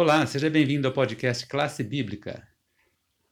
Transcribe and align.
Olá, 0.00 0.24
seja 0.26 0.48
bem-vindo 0.48 0.86
ao 0.86 0.94
podcast 0.94 1.44
Classe 1.48 1.82
Bíblica. 1.82 2.46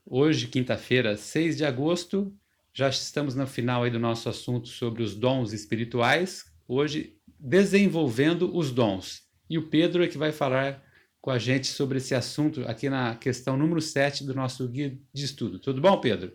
Hoje, 0.04 0.48
quinta-feira, 0.48 1.16
6 1.16 1.58
de 1.58 1.64
agosto, 1.64 2.36
já 2.74 2.88
estamos 2.88 3.36
no 3.36 3.46
final 3.46 3.84
aí 3.84 3.90
do 3.92 4.00
nosso 4.00 4.28
assunto 4.28 4.66
sobre 4.66 5.00
os 5.00 5.14
dons 5.14 5.52
espirituais. 5.52 6.44
Hoje, 6.66 7.20
desenvolvendo 7.38 8.52
os 8.52 8.72
dons. 8.72 9.28
E 9.48 9.56
o 9.56 9.68
Pedro 9.68 10.02
é 10.02 10.08
que 10.08 10.18
vai 10.18 10.32
falar 10.32 10.82
com 11.20 11.30
a 11.30 11.38
gente 11.38 11.68
sobre 11.68 11.98
esse 11.98 12.16
assunto 12.16 12.62
aqui 12.62 12.90
na 12.90 13.14
questão 13.14 13.56
número 13.56 13.80
7 13.80 14.24
do 14.24 14.34
nosso 14.34 14.66
guia 14.66 14.98
de 15.12 15.24
estudo. 15.24 15.60
Tudo 15.60 15.80
bom, 15.80 16.00
Pedro? 16.00 16.32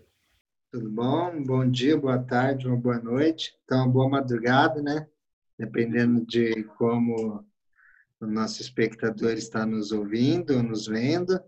Tudo 0.70 0.88
bom? 0.88 1.42
Bom 1.44 1.70
dia, 1.70 1.98
boa 1.98 2.18
tarde, 2.18 2.66
uma 2.66 2.78
boa 2.78 2.98
noite. 2.98 3.54
Então, 3.64 3.86
boa 3.86 4.08
madrugada, 4.08 4.80
né? 4.80 5.06
Dependendo 5.58 6.24
de 6.24 6.64
como 6.78 7.44
o 8.22 8.26
nosso 8.26 8.62
espectador 8.62 9.32
está 9.32 9.66
nos 9.66 9.90
ouvindo, 9.90 10.62
nos 10.62 10.86
vendo. 10.86 11.40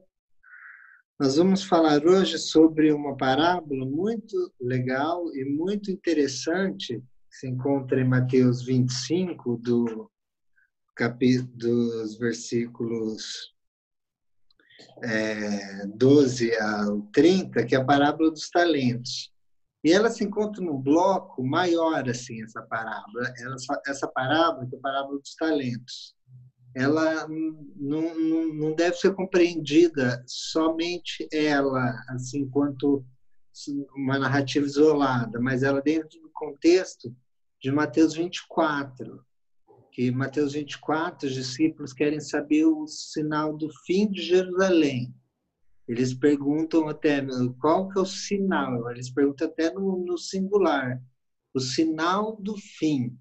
Nós 1.18 1.36
vamos 1.36 1.62
falar 1.62 2.04
hoje 2.04 2.36
sobre 2.36 2.92
uma 2.92 3.16
parábola 3.16 3.86
muito 3.86 4.52
legal 4.60 5.32
e 5.34 5.44
muito 5.44 5.90
interessante 5.90 6.98
que 6.98 7.36
se 7.36 7.48
encontra 7.48 8.00
em 8.00 8.08
Mateus 8.08 8.64
25, 8.64 9.56
do 9.58 10.10
capítulo, 10.96 11.52
dos 11.56 12.18
versículos 12.18 13.54
é, 15.04 15.86
12 15.86 16.56
ao 16.56 17.02
30, 17.12 17.64
que 17.64 17.76
é 17.76 17.78
a 17.78 17.84
parábola 17.84 18.32
dos 18.32 18.50
talentos. 18.50 19.32
E 19.84 19.92
ela 19.92 20.10
se 20.10 20.24
encontra 20.24 20.64
num 20.64 20.80
bloco 20.80 21.44
maior, 21.44 22.08
assim, 22.08 22.42
essa 22.42 22.62
parábola. 22.62 23.32
Ela, 23.38 23.56
essa 23.86 24.08
parábola, 24.08 24.66
que 24.66 24.74
é 24.74 24.78
a 24.78 24.82
parábola 24.82 25.20
dos 25.20 25.36
talentos 25.36 26.14
ela 26.74 27.28
não, 27.28 28.18
não, 28.52 28.74
deve 28.74 28.96
ser 28.96 29.14
compreendida 29.14 30.22
somente 30.26 31.28
ela, 31.32 31.94
assim, 32.08 32.40
enquanto 32.40 33.04
uma 33.96 34.18
narrativa 34.18 34.66
isolada, 34.66 35.40
mas 35.40 35.62
ela 35.62 35.80
dentro 35.80 36.20
do 36.20 36.30
contexto 36.32 37.14
de 37.62 37.70
Mateus 37.70 38.14
24, 38.14 39.24
que 39.92 40.10
Mateus 40.10 40.54
24, 40.54 41.28
os 41.28 41.34
discípulos 41.34 41.92
querem 41.92 42.18
saber 42.18 42.64
o 42.64 42.86
sinal 42.88 43.56
do 43.56 43.70
fim 43.86 44.10
de 44.10 44.22
Jerusalém. 44.22 45.14
Eles 45.86 46.12
perguntam 46.12 46.88
até 46.88 47.24
qual 47.60 47.88
que 47.88 47.98
é 47.98 48.02
o 48.02 48.06
sinal, 48.06 48.90
eles 48.90 49.10
perguntam 49.10 49.46
até 49.46 49.72
no, 49.72 50.04
no 50.04 50.18
singular, 50.18 51.00
o 51.54 51.60
sinal 51.60 52.36
do 52.40 52.56
fim 52.56 53.16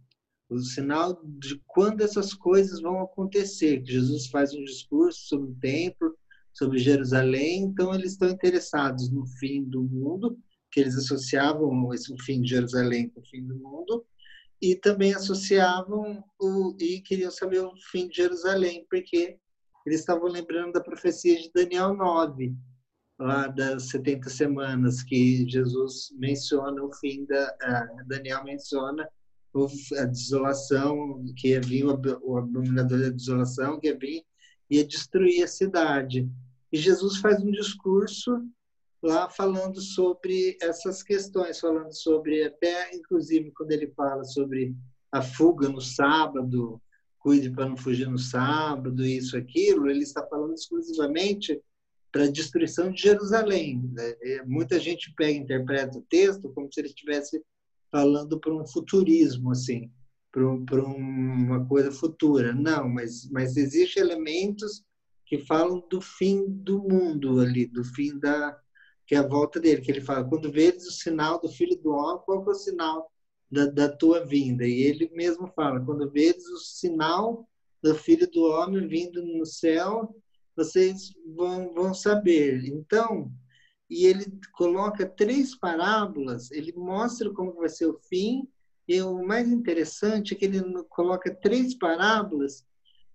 o 0.54 0.64
sinal 0.64 1.20
de 1.24 1.62
quando 1.68 2.02
essas 2.02 2.34
coisas 2.34 2.82
vão 2.82 3.02
acontecer. 3.02 3.84
Jesus 3.86 4.28
faz 4.28 4.54
um 4.54 4.64
discurso 4.64 5.28
sobre 5.28 5.52
o 5.52 5.56
templo, 5.56 6.16
sobre 6.54 6.78
Jerusalém, 6.78 7.64
então 7.64 7.94
eles 7.94 8.12
estão 8.12 8.30
interessados 8.30 9.10
no 9.10 9.26
fim 9.40 9.64
do 9.64 9.82
mundo, 9.84 10.38
que 10.72 10.80
eles 10.80 10.96
associavam 10.98 11.94
esse 11.94 12.16
fim 12.24 12.42
de 12.42 12.50
Jerusalém 12.50 13.10
com 13.10 13.22
o 13.22 13.26
fim 13.26 13.46
do 13.46 13.56
mundo, 13.56 14.06
e 14.62 14.76
também 14.76 15.14
associavam 15.14 16.24
o, 16.40 16.76
e 16.80 17.02
queriam 17.02 17.32
saber 17.32 17.60
o 17.60 17.74
fim 17.92 18.08
de 18.08 18.18
Jerusalém, 18.18 18.86
porque 18.90 19.38
eles 19.86 20.00
estavam 20.00 20.30
lembrando 20.30 20.74
da 20.74 20.82
profecia 20.82 21.36
de 21.40 21.52
Daniel 21.54 21.94
9, 21.94 22.56
lá 23.20 23.48
das 23.48 23.90
70 23.90 24.30
semanas, 24.30 25.04
que 25.04 25.48
Jesus 25.50 26.14
menciona 26.18 26.82
o 26.82 26.94
fim 26.94 27.26
da. 27.26 27.58
Uh, 27.62 28.08
Daniel 28.08 28.44
menciona 28.44 29.08
a 29.98 30.06
desolação, 30.06 31.24
que 31.38 31.50
ia 31.50 31.62
vir 31.62 31.86
o 31.86 32.38
abominador 32.38 33.00
da 33.00 33.10
desolação, 33.10 33.80
que 33.80 33.88
ia 33.88 33.98
vir 33.98 34.24
e 34.70 34.78
ia 34.78 34.86
destruir 34.86 35.44
a 35.44 35.48
cidade. 35.48 36.30
E 36.72 36.78
Jesus 36.78 37.18
faz 37.18 37.42
um 37.42 37.52
discurso 37.52 38.32
lá 39.02 39.30
falando 39.30 39.80
sobre 39.82 40.58
essas 40.62 41.04
questões, 41.04 41.60
falando 41.60 41.94
sobre 41.94 42.44
até, 42.46 42.96
inclusive, 42.96 43.52
quando 43.52 43.72
ele 43.72 43.88
fala 43.96 44.24
sobre 44.24 44.76
a 45.12 45.22
fuga 45.22 45.70
no 45.70 45.82
sábado, 45.82 46.82
cuide 47.20 47.50
para 47.52 47.68
não 47.68 47.78
fugir 47.78 48.10
no 48.10 48.18
sábado, 48.18 49.06
isso, 49.06 49.38
aquilo, 49.38 49.90
ele 49.90 50.04
está 50.04 50.26
falando 50.26 50.54
exclusivamente 50.54 51.62
para 52.12 52.26
a 52.26 52.32
destruição 52.32 52.92
de 52.92 53.02
Jerusalém. 53.02 53.82
Né? 53.92 54.16
Muita 54.46 54.80
gente 54.80 55.14
pega 55.16 55.38
interpreta 55.38 55.98
o 55.98 56.02
texto 56.04 56.52
como 56.54 56.72
se 56.72 56.80
ele 56.80 56.88
estivesse 56.88 57.44
falando 57.94 58.40
para 58.40 58.52
um 58.52 58.66
futurismo, 58.66 59.52
assim, 59.52 59.92
para 60.32 60.44
uma 60.84 61.64
coisa 61.68 61.92
futura. 61.92 62.52
Não, 62.52 62.90
mas, 62.90 63.30
mas 63.30 63.56
existem 63.56 64.02
elementos 64.02 64.84
que 65.28 65.38
falam 65.38 65.86
do 65.88 66.02
fim 66.02 66.44
do 66.48 66.80
mundo 66.80 67.40
ali, 67.40 67.68
do 67.68 67.84
fim 67.84 68.18
da 68.18 68.60
que 69.06 69.16
é 69.16 69.18
a 69.18 69.28
volta 69.28 69.60
dele, 69.60 69.82
que 69.82 69.92
ele 69.92 70.02
fala, 70.02 70.24
quando 70.24 70.50
vês 70.50 70.88
o 70.88 70.92
sinal 70.92 71.40
do 71.40 71.50
Filho 71.50 71.76
do 71.76 71.92
Homem, 71.92 72.24
qual 72.26 72.42
é 72.42 72.50
o 72.50 72.54
sinal 72.54 73.12
da, 73.52 73.66
da 73.66 73.90
tua 73.90 74.26
vinda? 74.26 74.66
E 74.66 74.82
ele 74.82 75.12
mesmo 75.14 75.52
fala, 75.54 75.84
quando 75.84 76.10
vês 76.10 76.38
o 76.48 76.58
sinal 76.58 77.48
do 77.82 77.94
Filho 77.96 78.32
do 78.32 78.44
Homem 78.46 78.88
vindo 78.88 79.22
no 79.22 79.46
céu, 79.46 80.16
vocês 80.56 81.14
vão, 81.36 81.74
vão 81.74 81.94
saber. 81.94 82.64
Então, 82.66 83.30
e 83.90 84.06
ele 84.06 84.26
coloca 84.54 85.06
três 85.06 85.56
parábolas, 85.56 86.52
ele 86.52 86.74
mostra 86.74 87.32
como 87.32 87.54
vai 87.54 87.70
ser 87.70 87.88
o 87.88 88.00
fim, 88.10 88.48
e 88.88 89.02
o 89.02 89.26
mais 89.26 89.50
interessante 89.50 90.34
é 90.34 90.38
que 90.38 90.46
ele 90.46 90.62
coloca 90.90 91.34
três 91.34 91.74
parábolas 91.76 92.66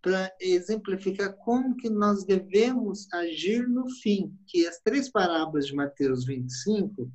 para 0.00 0.32
exemplificar 0.40 1.36
como 1.38 1.76
que 1.76 1.90
nós 1.90 2.24
devemos 2.24 3.12
agir 3.12 3.68
no 3.68 3.90
fim, 4.00 4.32
que 4.46 4.66
as 4.66 4.78
três 4.80 5.10
parábolas 5.10 5.66
de 5.66 5.74
Mateus 5.74 6.24
25, 6.24 7.10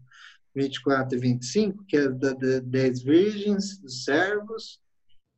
24 0.55 1.17
e 1.17 1.21
25, 1.21 1.85
que 1.85 1.97
é 1.97 2.09
da, 2.09 2.33
da 2.33 2.59
dez 2.59 3.01
virgens, 3.01 3.79
dos 3.79 4.03
servos 4.03 4.79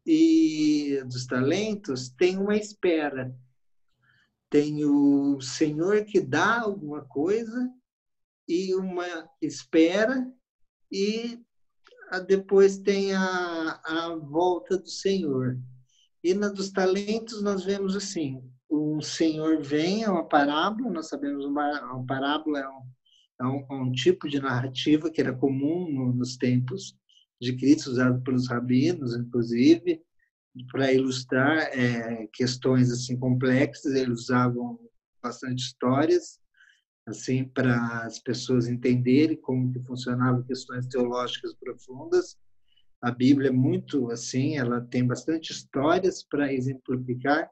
e 0.05 1.01
dos 1.05 1.25
talentos, 1.25 2.09
tem 2.09 2.37
uma 2.37 2.55
espera. 2.55 3.33
Tem 4.49 4.83
o 4.85 5.39
Senhor 5.41 6.03
que 6.05 6.19
dá 6.19 6.61
alguma 6.61 7.03
coisa 7.05 7.71
e 8.47 8.75
uma 8.75 9.05
espera 9.41 10.31
e 10.91 11.39
depois 12.27 12.77
tem 12.77 13.13
a, 13.13 13.81
a 13.83 14.15
volta 14.15 14.77
do 14.77 14.89
Senhor. 14.89 15.59
E 16.23 16.33
na 16.33 16.49
dos 16.49 16.71
talentos 16.71 17.41
nós 17.41 17.63
vemos 17.63 17.95
assim, 17.95 18.43
o 18.69 19.01
Senhor 19.01 19.61
vem, 19.61 20.03
é 20.03 20.09
uma 20.09 20.27
parábola, 20.27 20.91
nós 20.91 21.07
sabemos 21.07 21.45
uma, 21.45 21.93
uma 21.93 22.05
parábola 22.05 22.59
é 22.59 22.67
um, 22.67 22.81
é 23.41 23.45
um, 23.45 23.65
é 23.69 23.83
um, 23.83 23.91
tipo 23.91 24.27
de 24.27 24.39
narrativa 24.39 25.09
que 25.09 25.21
era 25.21 25.35
comum 25.35 25.89
no, 25.91 26.13
nos 26.13 26.37
tempos 26.37 26.95
de 27.39 27.55
Cristo, 27.55 27.91
usado 27.91 28.21
pelos 28.23 28.47
rabinos, 28.47 29.15
inclusive, 29.15 30.01
para 30.71 30.93
ilustrar 30.93 31.57
é, 31.77 32.27
questões 32.33 32.91
assim 32.91 33.17
complexas, 33.19 33.93
eles 33.93 34.21
usavam 34.21 34.79
bastante 35.21 35.63
histórias 35.63 36.39
assim 37.05 37.45
para 37.45 38.05
as 38.05 38.19
pessoas 38.19 38.67
entenderem 38.67 39.37
como 39.37 39.71
que 39.71 39.79
funcionavam 39.79 40.43
questões 40.43 40.87
teológicas 40.87 41.53
profundas. 41.53 42.37
A 43.01 43.11
Bíblia 43.11 43.49
é 43.49 43.53
muito 43.53 44.09
assim, 44.09 44.57
ela 44.57 44.81
tem 44.81 45.05
bastante 45.05 45.51
histórias 45.51 46.23
para 46.23 46.51
exemplificar 46.51 47.49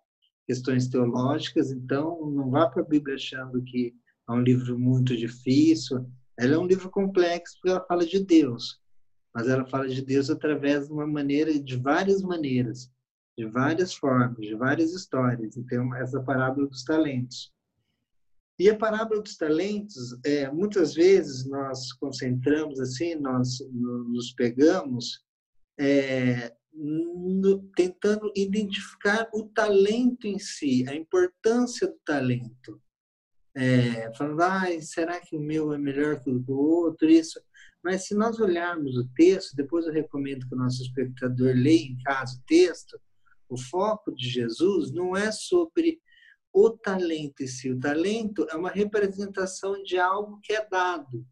questões 0.48 0.88
teológicas, 0.88 1.72
então 1.72 2.30
não 2.32 2.50
vá 2.50 2.68
para 2.68 2.82
a 2.82 2.86
Bíblia 2.86 3.16
achando 3.16 3.64
que 3.64 3.94
é 4.28 4.32
um 4.32 4.42
livro 4.42 4.78
muito 4.78 5.16
difícil. 5.16 6.10
Ela 6.38 6.56
é 6.56 6.58
um 6.58 6.66
livro 6.66 6.90
complexo 6.90 7.56
porque 7.58 7.70
ela 7.70 7.86
fala 7.86 8.06
de 8.06 8.20
Deus, 8.24 8.80
mas 9.34 9.48
ela 9.48 9.66
fala 9.66 9.88
de 9.88 10.02
Deus 10.02 10.30
através 10.30 10.88
de 10.88 10.94
uma 10.94 11.06
maneira, 11.06 11.58
de 11.58 11.78
várias 11.78 12.22
maneiras, 12.22 12.92
de 13.38 13.46
várias 13.46 13.94
formas, 13.94 14.40
de 14.40 14.56
várias 14.56 14.94
histórias. 14.94 15.56
Então, 15.56 15.94
essa 15.96 16.22
parábola 16.22 16.68
dos 16.68 16.84
talentos. 16.84 17.54
E 18.60 18.70
a 18.70 18.78
parábola 18.78 19.22
dos 19.22 19.36
talentos, 19.36 20.18
é, 20.24 20.50
muitas 20.52 20.94
vezes 20.94 21.46
nós 21.48 21.92
concentramos 21.94 22.80
assim, 22.80 23.16
nós 23.16 23.58
nos 23.72 24.32
pegamos 24.34 25.24
é, 25.80 26.54
no, 26.72 27.64
tentando 27.76 28.32
identificar 28.36 29.28
o 29.34 29.46
talento 29.50 30.28
em 30.28 30.38
si, 30.38 30.86
a 30.88 30.96
importância 30.96 31.88
do 31.88 31.98
talento. 32.06 32.82
É, 33.56 34.12
falando, 34.16 34.42
ah, 34.42 34.82
será 34.82 35.20
que 35.20 35.36
o 35.36 35.40
meu 35.40 35.74
é 35.74 35.78
melhor 35.78 36.20
que 36.20 36.30
o 36.30 36.40
do 36.40 36.58
outro? 36.58 37.10
Isso. 37.10 37.40
Mas 37.84 38.08
se 38.08 38.16
nós 38.16 38.40
olharmos 38.40 38.98
o 38.98 39.08
texto, 39.16 39.56
depois 39.56 39.86
eu 39.86 39.94
recomendo 39.94 40.48
que 40.48 40.56
o 40.56 40.58
nosso 40.58 40.82
espectador 40.82 41.54
leia 41.56 41.88
em 41.88 41.98
casa 42.04 42.38
o 42.38 42.44
texto, 42.48 43.00
o 43.50 43.58
foco 43.58 44.14
de 44.16 44.28
Jesus 44.28 44.92
não 44.92 45.16
é 45.16 45.32
sobre 45.32 46.02
o 46.54 46.70
talento 46.70 47.42
em 47.42 47.48
si. 47.48 47.72
O 47.72 47.80
talento 47.80 48.48
é 48.52 48.56
uma 48.56 48.70
representação 48.70 49.82
de 49.82 49.98
algo 49.98 50.40
que 50.42 50.54
é 50.54 50.64
dado. 50.64 51.26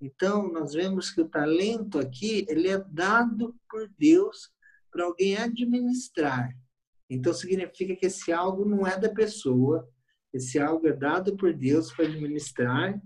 Então, 0.00 0.52
nós 0.52 0.72
vemos 0.74 1.10
que 1.10 1.20
o 1.20 1.28
talento 1.28 1.98
aqui, 1.98 2.46
ele 2.48 2.68
é 2.68 2.78
dado 2.78 3.56
por 3.68 3.90
Deus 3.98 4.50
para 4.90 5.04
alguém 5.04 5.36
administrar. 5.36 6.54
Então, 7.10 7.32
significa 7.32 7.96
que 7.96 8.06
esse 8.06 8.32
algo 8.32 8.64
não 8.64 8.86
é 8.86 8.98
da 8.98 9.08
pessoa, 9.08 9.88
Esse 10.32 10.58
algo 10.58 10.86
é 10.86 10.92
dado 10.92 11.34
por 11.34 11.54
Deus 11.54 11.90
para 11.92 12.04
administrar 12.04 13.00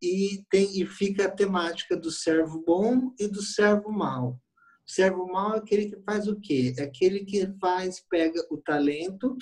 e 0.00 0.42
tem 0.48 0.80
e 0.80 0.86
fica 0.86 1.26
a 1.26 1.30
temática 1.30 1.94
do 1.94 2.10
servo 2.10 2.64
bom 2.66 3.14
e 3.18 3.28
do 3.28 3.42
servo 3.42 3.90
mau. 3.92 4.40
O 4.86 4.90
servo 4.90 5.26
mau 5.26 5.54
é 5.54 5.58
aquele 5.58 5.90
que 5.90 6.02
faz 6.02 6.26
o 6.26 6.40
quê? 6.40 6.74
É 6.78 6.84
aquele 6.84 7.24
que 7.24 7.46
faz, 7.60 8.00
pega 8.08 8.40
o 8.50 8.56
talento 8.56 9.36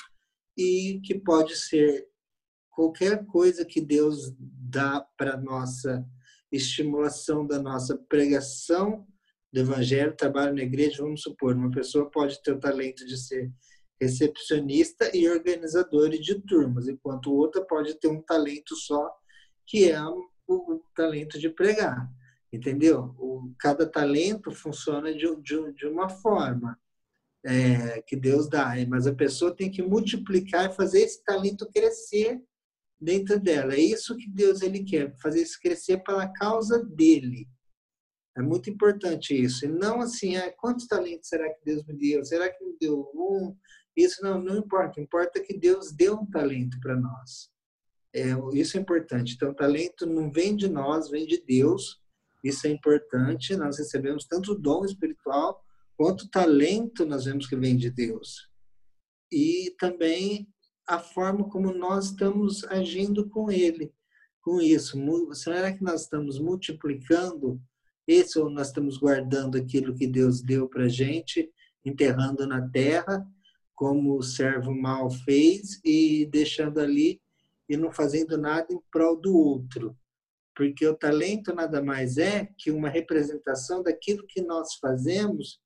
e 0.58 1.00
que 1.04 1.14
pode 1.14 1.56
ser 1.56 2.08
qualquer 2.68 3.24
coisa 3.26 3.64
que 3.64 3.80
Deus 3.80 4.34
dá 4.38 5.00
para 5.16 5.36
nossa 5.36 6.04
estimulação 6.50 7.46
da 7.46 7.62
nossa 7.62 7.96
pregação 7.96 9.06
do 9.52 9.60
evangelho, 9.60 10.16
trabalho 10.16 10.54
na 10.54 10.62
igreja, 10.62 11.02
vamos 11.02 11.22
supor, 11.22 11.54
uma 11.54 11.70
pessoa 11.70 12.10
pode 12.10 12.42
ter 12.42 12.52
o 12.52 12.60
talento 12.60 13.06
de 13.06 13.16
ser 13.16 13.52
recepcionista 14.00 15.10
e 15.16 15.28
organizadora 15.28 16.18
de 16.18 16.40
turmas, 16.42 16.88
enquanto 16.88 17.32
outra 17.32 17.64
pode 17.64 17.94
ter 17.94 18.08
um 18.08 18.22
talento 18.22 18.74
só, 18.74 19.10
que 19.66 19.90
é 19.90 20.02
o, 20.02 20.28
o 20.46 20.82
talento 20.94 21.38
de 21.38 21.50
pregar, 21.50 22.08
entendeu? 22.52 23.14
O, 23.18 23.52
cada 23.58 23.88
talento 23.88 24.50
funciona 24.50 25.12
de, 25.12 25.26
de, 25.42 25.72
de 25.72 25.86
uma 25.86 26.08
forma 26.08 26.78
é, 27.48 28.02
que 28.02 28.14
Deus 28.14 28.46
dá, 28.46 28.74
mas 28.86 29.06
a 29.06 29.14
pessoa 29.14 29.56
tem 29.56 29.70
que 29.70 29.82
multiplicar 29.82 30.70
e 30.70 30.74
fazer 30.74 31.00
esse 31.00 31.24
talento 31.24 31.66
crescer 31.72 32.38
dentro 33.00 33.40
dela. 33.40 33.72
É 33.72 33.80
isso 33.80 34.16
que 34.16 34.28
Deus 34.28 34.60
ele 34.60 34.84
quer, 34.84 35.16
fazer 35.18 35.42
isso 35.42 35.58
crescer 35.58 36.02
pela 36.04 36.28
causa 36.28 36.84
dele. 36.84 37.48
É 38.36 38.42
muito 38.42 38.68
importante 38.68 39.34
isso. 39.34 39.64
E 39.64 39.68
não 39.68 40.00
assim, 40.00 40.36
ah, 40.36 40.52
quantos 40.58 40.86
talentos 40.86 41.28
será 41.28 41.48
que 41.48 41.64
Deus 41.64 41.82
me 41.86 41.96
deu? 41.96 42.22
Será 42.24 42.50
que 42.50 42.62
me 42.62 42.76
deu 42.78 43.10
um? 43.14 43.56
Isso 43.96 44.22
não, 44.22 44.40
não 44.40 44.58
importa. 44.58 45.00
Importa 45.00 45.40
que 45.40 45.56
Deus 45.56 45.90
deu 45.90 46.16
um 46.16 46.26
talento 46.26 46.78
para 46.80 46.94
nós. 46.94 47.50
É, 48.14 48.26
isso 48.52 48.76
é 48.76 48.80
importante. 48.80 49.34
Então, 49.34 49.54
talento 49.54 50.06
não 50.06 50.30
vem 50.30 50.54
de 50.54 50.68
nós, 50.68 51.08
vem 51.08 51.26
de 51.26 51.42
Deus. 51.42 51.98
Isso 52.44 52.66
é 52.66 52.70
importante. 52.70 53.56
Nós 53.56 53.78
recebemos 53.78 54.26
tanto 54.26 54.54
dom 54.54 54.84
espiritual 54.84 55.64
quanto 55.98 56.30
talento 56.30 57.04
nós 57.04 57.24
vemos 57.24 57.48
que 57.48 57.56
vem 57.56 57.76
de 57.76 57.90
Deus. 57.90 58.48
E 59.32 59.74
também 59.80 60.48
a 60.86 61.00
forma 61.00 61.48
como 61.48 61.74
nós 61.74 62.06
estamos 62.06 62.62
agindo 62.64 63.28
com 63.28 63.50
ele, 63.50 63.92
com 64.40 64.60
isso. 64.60 64.96
Será 65.34 65.72
que 65.72 65.82
nós 65.82 66.02
estamos 66.02 66.38
multiplicando 66.38 67.60
esse 68.06 68.38
ou 68.38 68.48
nós 68.48 68.68
estamos 68.68 68.96
guardando 68.96 69.58
aquilo 69.58 69.92
que 69.92 70.06
Deus 70.06 70.40
deu 70.40 70.68
para 70.68 70.88
gente, 70.88 71.50
enterrando 71.84 72.46
na 72.46 72.66
terra, 72.70 73.26
como 73.74 74.16
o 74.16 74.22
servo 74.22 74.72
mal 74.72 75.10
fez 75.10 75.80
e 75.84 76.26
deixando 76.26 76.78
ali 76.78 77.20
e 77.68 77.76
não 77.76 77.90
fazendo 77.90 78.38
nada 78.38 78.72
em 78.72 78.80
prol 78.92 79.20
do 79.20 79.36
outro? 79.36 79.96
Porque 80.54 80.86
o 80.86 80.96
talento 80.96 81.52
nada 81.52 81.82
mais 81.82 82.18
é 82.18 82.48
que 82.56 82.70
uma 82.70 82.88
representação 82.88 83.82
daquilo 83.82 84.24
que 84.28 84.40
nós 84.40 84.76
fazemos 84.76 85.60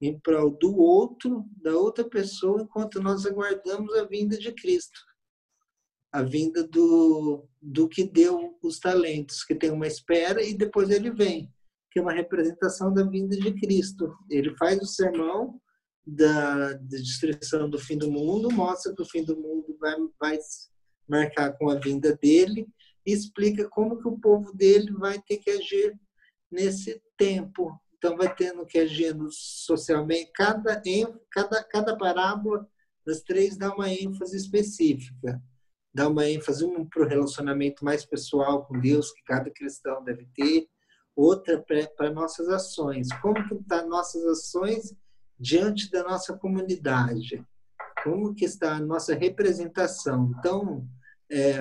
em 0.00 0.18
prol 0.18 0.50
do 0.50 0.76
outro, 0.78 1.44
da 1.62 1.72
outra 1.72 2.04
pessoa, 2.08 2.62
enquanto 2.62 3.00
nós 3.00 3.24
aguardamos 3.24 3.94
a 3.94 4.04
vinda 4.04 4.36
de 4.36 4.52
Cristo. 4.52 4.98
A 6.12 6.22
vinda 6.22 6.66
do, 6.66 7.48
do 7.60 7.88
que 7.88 8.04
deu 8.04 8.58
os 8.62 8.78
talentos, 8.78 9.44
que 9.44 9.54
tem 9.54 9.70
uma 9.70 9.86
espera 9.86 10.42
e 10.42 10.54
depois 10.54 10.90
ele 10.90 11.10
vem, 11.10 11.52
que 11.90 11.98
é 11.98 12.02
uma 12.02 12.12
representação 12.12 12.92
da 12.92 13.04
vinda 13.04 13.36
de 13.36 13.52
Cristo. 13.54 14.14
Ele 14.30 14.54
faz 14.56 14.80
o 14.80 14.86
sermão 14.86 15.60
da, 16.06 16.72
da 16.74 16.96
destruição 16.98 17.68
do 17.68 17.78
fim 17.78 17.98
do 17.98 18.10
mundo, 18.10 18.50
mostra 18.52 18.94
que 18.94 19.02
o 19.02 19.06
fim 19.06 19.24
do 19.24 19.36
mundo 19.36 19.76
vai, 19.80 19.96
vai 20.20 20.38
marcar 21.08 21.56
com 21.56 21.68
a 21.70 21.78
vinda 21.78 22.16
dele 22.16 22.68
e 23.04 23.12
explica 23.12 23.68
como 23.68 23.98
que 23.98 24.08
o 24.08 24.18
povo 24.18 24.52
dele 24.54 24.92
vai 24.92 25.20
ter 25.22 25.38
que 25.38 25.50
agir 25.50 25.98
nesse 26.50 27.00
tempo 27.16 27.78
então, 27.96 28.16
vai 28.16 28.34
tendo 28.34 28.66
que 28.66 28.78
agir 28.78 29.16
socialmente. 29.30 30.30
Cada, 30.34 30.80
cada, 31.30 31.64
cada 31.64 31.96
parábola 31.96 32.68
das 33.06 33.22
três 33.22 33.56
dá 33.56 33.72
uma 33.72 33.90
ênfase 33.90 34.36
específica. 34.36 35.42
Dá 35.94 36.08
uma 36.08 36.28
ênfase, 36.28 36.64
uma 36.64 36.84
para 36.84 37.04
o 37.04 37.08
relacionamento 37.08 37.84
mais 37.84 38.04
pessoal 38.04 38.66
com 38.66 38.78
Deus, 38.78 39.12
que 39.12 39.22
cada 39.24 39.50
cristão 39.50 40.04
deve 40.04 40.28
ter. 40.34 40.68
Outra 41.14 41.64
para 41.96 42.10
nossas 42.10 42.48
ações. 42.48 43.08
Como 43.22 43.34
que 43.48 43.54
estão 43.54 43.80
tá 43.80 43.86
nossas 43.86 44.24
ações 44.26 44.94
diante 45.38 45.90
da 45.90 46.04
nossa 46.04 46.36
comunidade? 46.36 47.42
Como 48.04 48.34
que 48.34 48.44
está 48.44 48.76
a 48.76 48.80
nossa 48.80 49.14
representação? 49.14 50.34
Então, 50.38 50.86
é, 51.30 51.58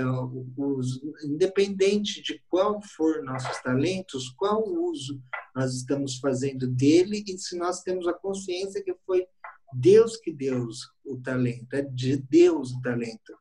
os, 0.58 1.02
independente 1.24 2.22
de 2.22 2.44
qual 2.50 2.82
for 2.82 3.24
nossos 3.24 3.58
talentos, 3.62 4.30
qual 4.32 4.64
uso 4.68 5.22
nós 5.56 5.74
estamos 5.74 6.18
fazendo 6.18 6.68
dele 6.68 7.24
e 7.26 7.38
se 7.38 7.58
nós 7.58 7.82
temos 7.82 8.08
a 8.08 8.14
consciência 8.14 8.84
que 8.84 8.94
foi 9.06 9.26
Deus 9.74 10.18
que 10.18 10.32
deu 10.32 10.68
o 11.06 11.22
talento, 11.22 11.74
é 11.74 11.82
de 11.82 12.18
Deus 12.18 12.72
o 12.72 12.82
talento. 12.82 13.34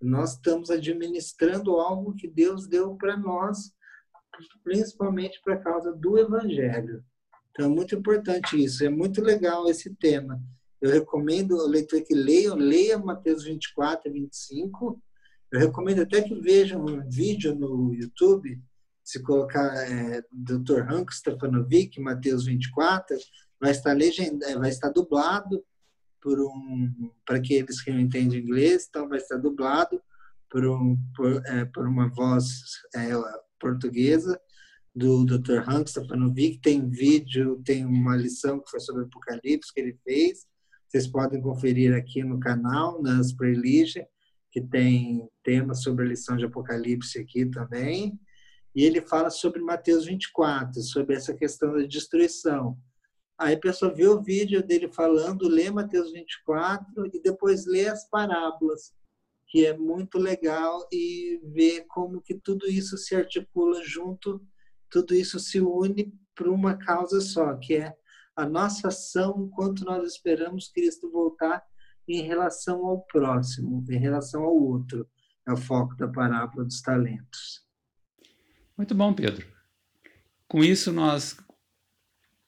Nós 0.00 0.34
estamos 0.34 0.70
administrando 0.70 1.78
algo 1.78 2.14
que 2.14 2.28
Deus 2.28 2.66
deu 2.66 2.94
para 2.96 3.16
nós, 3.16 3.72
principalmente 4.62 5.40
por 5.42 5.62
causa 5.62 5.92
do 5.92 6.18
Evangelho. 6.18 7.04
Então, 7.50 7.66
é 7.66 7.68
muito 7.68 7.94
importante 7.94 8.62
isso, 8.62 8.84
é 8.84 8.88
muito 8.88 9.22
legal 9.22 9.68
esse 9.68 9.94
tema. 9.94 10.42
Eu 10.80 10.90
recomendo 10.90 11.60
ao 11.60 11.66
leitor 11.66 12.02
que 12.02 12.14
leiam, 12.14 12.56
leia 12.56 12.98
Mateus 12.98 13.44
24 13.44 14.10
e 14.10 14.12
25, 14.12 15.00
eu 15.52 15.60
recomendo 15.60 16.00
até 16.00 16.22
que 16.22 16.34
vejam 16.34 16.84
um 16.84 17.08
vídeo 17.08 17.54
no 17.54 17.94
YouTube, 17.94 18.60
se 19.12 19.22
colocar 19.22 19.74
é, 19.76 20.22
Dr. 20.32 20.80
Hank 20.88 21.14
Stefanovic, 21.14 22.00
Mateus 22.00 22.46
24, 22.46 23.16
vai 23.60 23.70
estar 23.70 23.92
legenda, 23.92 24.46
é, 24.46 24.56
vai 24.56 24.70
estar 24.70 24.88
dublado 24.88 25.62
por 26.20 26.40
um 26.40 27.12
para 27.26 27.36
aqueles 27.36 27.82
que 27.82 27.90
não 27.90 28.00
entendem 28.00 28.40
inglês, 28.40 28.86
então 28.88 29.08
vai 29.08 29.18
estar 29.18 29.36
dublado 29.36 30.00
por 30.48 30.66
um 30.66 30.96
por, 31.14 31.42
é, 31.46 31.64
por 31.66 31.86
uma 31.86 32.08
voz 32.08 32.46
é, 32.94 33.10
portuguesa 33.60 34.40
do 34.94 35.26
Dr. 35.26 35.68
Hank 35.68 35.90
Stefanovic. 35.90 36.60
Tem 36.60 36.88
vídeo, 36.88 37.60
tem 37.64 37.84
uma 37.84 38.16
lição 38.16 38.60
que 38.60 38.70
foi 38.70 38.80
sobre 38.80 39.04
Apocalipse 39.04 39.72
que 39.74 39.80
ele 39.80 39.98
fez. 40.04 40.46
Vocês 40.88 41.06
podem 41.06 41.40
conferir 41.40 41.94
aqui 41.94 42.24
no 42.24 42.40
canal, 42.40 43.02
nas 43.02 43.32
playlists 43.32 44.04
que 44.50 44.60
tem 44.60 45.28
tema 45.42 45.74
sobre 45.74 46.04
a 46.04 46.08
lição 46.08 46.36
de 46.36 46.44
Apocalipse 46.44 47.18
aqui 47.18 47.46
também. 47.46 48.18
E 48.74 48.84
ele 48.84 49.00
fala 49.00 49.30
sobre 49.30 49.60
Mateus 49.60 50.06
24, 50.06 50.80
sobre 50.82 51.16
essa 51.16 51.34
questão 51.34 51.72
da 51.74 51.86
destruição. 51.86 52.78
Aí 53.38 53.54
a 53.54 53.60
pessoa 53.60 53.92
vê 53.92 54.06
o 54.06 54.22
vídeo 54.22 54.62
dele 54.62 54.88
falando, 54.88 55.48
lê 55.48 55.70
Mateus 55.70 56.12
24 56.12 57.06
e 57.12 57.20
depois 57.20 57.66
lê 57.66 57.88
as 57.88 58.08
parábolas, 58.08 58.94
que 59.48 59.66
é 59.66 59.76
muito 59.76 60.16
legal 60.16 60.86
e 60.92 61.40
ver 61.44 61.84
como 61.88 62.22
que 62.22 62.34
tudo 62.34 62.66
isso 62.66 62.96
se 62.96 63.14
articula 63.14 63.82
junto, 63.82 64.40
tudo 64.90 65.14
isso 65.14 65.38
se 65.38 65.60
une 65.60 66.14
para 66.34 66.50
uma 66.50 66.76
causa 66.76 67.20
só, 67.20 67.54
que 67.56 67.74
é 67.74 67.94
a 68.34 68.46
nossa 68.46 68.88
ação 68.88 69.46
enquanto 69.46 69.84
nós 69.84 70.06
esperamos 70.10 70.68
Cristo 70.68 71.10
voltar 71.10 71.62
em 72.08 72.22
relação 72.22 72.86
ao 72.86 73.02
próximo, 73.02 73.84
em 73.88 73.98
relação 73.98 74.42
ao 74.42 74.54
outro. 74.54 75.06
É 75.46 75.52
o 75.52 75.56
foco 75.56 75.96
da 75.96 76.08
parábola 76.08 76.64
dos 76.64 76.80
talentos. 76.80 77.66
Muito 78.76 78.94
bom, 78.94 79.12
Pedro. 79.12 79.46
Com 80.48 80.62
isso, 80.62 80.92
nós 80.92 81.36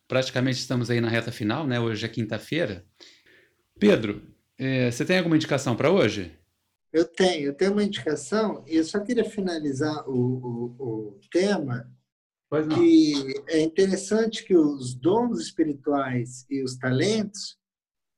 praticamente 0.06 0.58
estamos 0.58 0.90
aí 0.90 1.00
na 1.00 1.08
reta 1.08 1.32
final, 1.32 1.66
né? 1.66 1.80
Hoje 1.80 2.04
é 2.04 2.08
quinta-feira. 2.08 2.84
Pedro, 3.78 4.22
é, 4.58 4.90
você 4.90 5.04
tem 5.04 5.18
alguma 5.18 5.36
indicação 5.36 5.76
para 5.76 5.90
hoje? 5.90 6.36
Eu 6.92 7.04
tenho, 7.04 7.46
eu 7.46 7.54
tenho 7.54 7.72
uma 7.72 7.82
indicação 7.82 8.64
e 8.68 8.76
eu 8.76 8.84
só 8.84 9.00
queria 9.00 9.24
finalizar 9.24 10.08
o, 10.08 10.14
o, 10.14 11.08
o 11.08 11.20
tema 11.30 11.90
que 12.72 13.42
é 13.48 13.60
interessante 13.60 14.44
que 14.44 14.56
os 14.56 14.94
dons 14.94 15.40
espirituais 15.40 16.46
e 16.48 16.62
os 16.62 16.76
talentos 16.76 17.58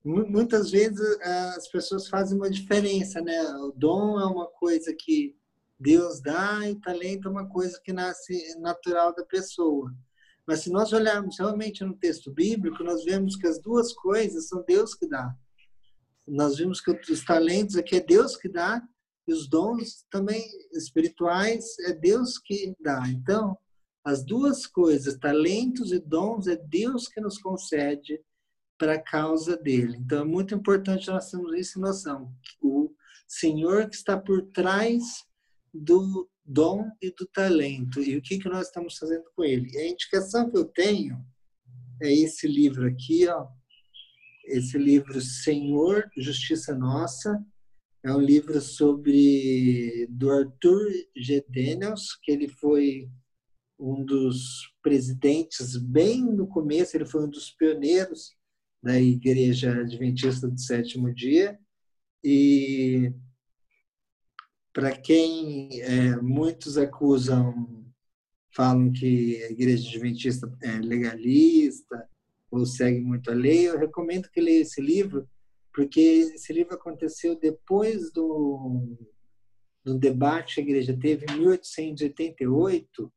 muitas 0.05 0.71
vezes 0.71 1.01
as 1.21 1.69
pessoas 1.69 2.07
fazem 2.07 2.37
uma 2.37 2.51
diferença, 2.51 3.21
né? 3.21 3.41
O 3.57 3.73
dom 3.73 4.21
é 4.21 4.27
uma 4.27 4.47
coisa 4.47 4.95
que 4.97 5.35
Deus 5.79 6.21
dá 6.21 6.69
e 6.69 6.75
talento 6.81 7.29
é 7.29 7.31
uma 7.31 7.49
coisa 7.49 7.81
que 7.85 7.93
nasce 7.93 8.59
natural 8.59 9.15
da 9.15 9.25
pessoa. 9.25 9.95
Mas 10.47 10.61
se 10.61 10.71
nós 10.71 10.93
olharmos 10.93 11.39
realmente 11.39 11.85
no 11.85 11.97
texto 11.97 12.33
bíblico, 12.33 12.83
nós 12.85 13.05
vemos 13.05 13.37
que 13.37 13.47
as 13.47 13.61
duas 13.61 13.93
coisas 13.93 14.49
são 14.49 14.65
Deus 14.67 14.95
que 14.95 15.09
dá. 15.09 15.35
Nós 16.27 16.57
vimos 16.57 16.81
que 16.81 16.91
os 16.91 17.25
talentos 17.25 17.77
aqui 17.77 17.97
é 17.97 18.01
Deus 18.01 18.37
que 18.37 18.49
dá 18.49 18.83
e 19.27 19.33
os 19.33 19.49
dons 19.49 20.05
também 20.11 20.45
espirituais 20.73 21.79
é 21.81 21.93
Deus 21.93 22.39
que 22.39 22.75
dá. 22.81 23.03
Então, 23.09 23.59
as 24.05 24.25
duas 24.25 24.67
coisas, 24.67 25.19
talentos 25.19 25.91
e 25.91 25.99
dons, 25.99 26.47
é 26.47 26.57
Deus 26.57 27.09
que 27.09 27.21
nos 27.21 27.39
concede 27.39 28.21
para 28.79 28.95
a 28.95 29.03
causa 29.03 29.57
dele. 29.57 29.97
Então, 29.99 30.21
é 30.21 30.25
muito 30.25 30.55
importante 30.55 31.09
nós 31.09 31.31
termos 31.31 31.53
isso 31.55 31.79
em 31.79 31.83
noção. 31.83 32.33
O 32.63 32.95
Senhor 33.27 33.89
que 33.89 33.97
está 33.97 34.17
por 34.17 34.43
trás 34.53 35.26
do 35.77 36.29
dom 36.45 36.85
e 37.03 37.11
do 37.11 37.27
talento 37.27 38.01
e 38.01 38.17
o 38.17 38.23
que 38.23 38.39
que 38.39 38.49
nós 38.49 38.67
estamos 38.67 38.97
fazendo 38.97 39.25
com 39.35 39.45
ele. 39.45 39.71
E 39.73 39.79
a 39.79 39.89
indicação 39.89 40.51
que 40.51 40.57
eu 40.57 40.65
tenho 40.65 41.25
é 42.03 42.13
esse 42.13 42.47
livro 42.47 42.87
aqui, 42.87 43.27
ó. 43.27 43.49
Esse 44.45 44.79
livro 44.79 45.21
Senhor, 45.21 46.09
Justiça 46.17 46.73
Nossa, 46.75 47.45
é 48.05 48.13
um 48.15 48.21
livro 48.21 48.61
sobre 48.61 50.07
do 50.09 50.31
Arthur 50.31 50.89
G. 51.17 51.45
Daniels, 51.49 52.17
que 52.23 52.31
ele 52.31 52.47
foi 52.49 53.11
um 53.79 54.05
dos 54.05 54.73
presidentes 54.81 55.77
bem 55.77 56.23
no 56.23 56.47
começo, 56.47 56.97
ele 56.97 57.05
foi 57.05 57.25
um 57.25 57.29
dos 57.29 57.51
pioneiros 57.51 58.37
da 58.83 59.01
Igreja 59.01 59.81
Adventista 59.81 60.49
do 60.49 60.59
Sétimo 60.59 61.13
Dia 61.13 61.59
e 62.23 63.13
para 64.77 64.95
quem 64.95 65.81
é, 65.81 66.17
muitos 66.17 66.77
acusam, 66.77 67.83
falam 68.55 68.93
que 68.93 69.43
a 69.45 69.51
Igreja 69.51 69.89
Adventista 69.89 70.55
é 70.63 70.73
legalista 70.73 72.07
ou 72.51 72.67
segue 72.67 73.01
muito 73.01 73.31
a 73.31 73.35
lei, 73.35 73.71
eu 73.71 73.79
recomendo 73.79 74.29
que 74.29 74.39
leia 74.39 74.61
esse 74.61 74.83
livro, 74.83 75.27
porque 75.73 75.99
esse 75.99 76.53
livro 76.53 76.75
aconteceu 76.75 77.41
depois 77.41 78.13
do, 78.13 78.99
do 79.83 79.99
debate 79.99 80.57
que 80.57 80.61
a 80.61 80.65
igreja 80.65 80.95
teve 80.95 81.25
em 81.25 81.39
1888, 81.39 83.11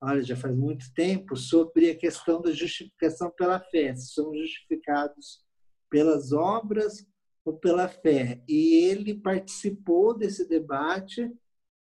olha, 0.00 0.22
já 0.22 0.36
faz 0.36 0.56
muito 0.56 0.86
tempo, 0.94 1.36
sobre 1.36 1.90
a 1.90 1.98
questão 1.98 2.40
da 2.40 2.50
justificação 2.50 3.30
pela 3.36 3.60
fé, 3.60 3.94
se 3.94 4.14
somos 4.14 4.38
justificados 4.40 5.44
pelas 5.90 6.32
obras 6.32 7.06
ou 7.44 7.52
pela 7.52 7.88
fé. 7.88 8.42
E 8.48 8.86
ele 8.86 9.14
participou 9.14 10.16
desse 10.16 10.48
debate, 10.48 11.30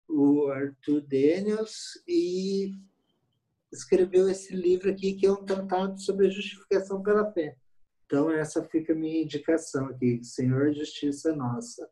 o 0.07 0.47
Arthur 0.47 1.01
Daniels, 1.01 2.01
e 2.07 2.73
escreveu 3.71 4.29
esse 4.29 4.55
livro 4.55 4.89
aqui, 4.89 5.13
que 5.13 5.25
é 5.25 5.31
um 5.31 5.43
tratado 5.43 5.99
sobre 5.99 6.27
a 6.27 6.29
justificação 6.29 7.01
pela 7.01 7.31
fé. 7.31 7.55
Então, 8.05 8.29
essa 8.29 8.63
fica 8.63 8.93
a 8.93 8.95
minha 8.95 9.21
indicação 9.21 9.87
aqui. 9.87 10.21
Senhor, 10.23 10.73
justiça 10.73 11.33
nossa. 11.35 11.89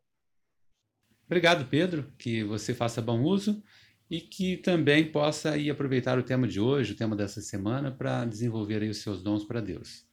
Obrigado, 1.26 1.68
Pedro, 1.68 2.12
que 2.18 2.44
você 2.44 2.74
faça 2.74 3.00
bom 3.00 3.22
uso 3.22 3.62
e 4.10 4.20
que 4.20 4.56
também 4.56 5.10
possa 5.10 5.56
ir 5.56 5.70
aproveitar 5.70 6.18
o 6.18 6.22
tema 6.22 6.46
de 6.48 6.60
hoje, 6.60 6.92
o 6.92 6.96
tema 6.96 7.14
dessa 7.14 7.40
semana, 7.40 7.90
para 7.90 8.24
desenvolver 8.24 8.82
aí 8.82 8.90
os 8.90 8.98
seus 8.98 9.22
dons 9.22 9.44
para 9.44 9.60
Deus. 9.60 10.04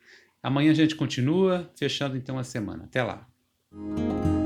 Amanhã 0.42 0.72
a 0.72 0.76
gente 0.76 0.96
continua, 0.96 1.70
fechando 1.78 2.16
então 2.16 2.38
a 2.38 2.44
semana. 2.44 2.86
Até 2.86 3.04
lá. 3.04 3.28
Thank 3.74 4.26
you. 4.26 4.37